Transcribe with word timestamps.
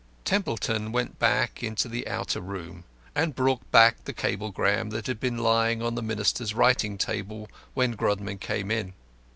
Templeton 0.25 0.91
went 0.91 1.19
back 1.19 1.61
into 1.61 1.87
the 1.87 2.07
outer 2.07 2.41
room 2.41 2.85
and 3.13 3.35
brought 3.35 3.71
back 3.71 4.03
the 4.05 4.13
cablegram 4.13 4.89
that 4.89 5.05
had 5.05 5.19
been 5.19 5.37
lying 5.37 5.83
on 5.83 5.93
the 5.93 6.01
Minister's 6.01 6.55
writing 6.55 6.97
table 6.97 7.47
when 7.75 7.91
Grodman 7.95 8.39
came 8.39 8.71
in. 8.71 8.93